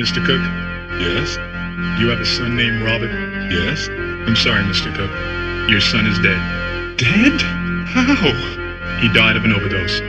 [0.00, 0.24] Mr.
[0.24, 0.40] Kirk,
[0.98, 1.36] Yes?
[2.00, 3.10] you have a son named Robert?
[3.52, 3.86] Yes?
[4.26, 4.88] I'm sorry, Mr.
[4.94, 5.10] Kirk.
[5.68, 6.40] Your son is dead.
[6.96, 7.38] Dead?
[7.86, 8.32] How?
[9.02, 10.00] He died of an overdose.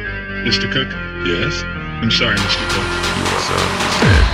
[0.47, 0.71] Mr.
[0.71, 0.87] Kirk,
[1.27, 1.63] Yes?
[2.01, 2.65] I'm sorry, Mr.
[2.69, 2.87] Kirk.
[3.17, 4.30] Your son is dead.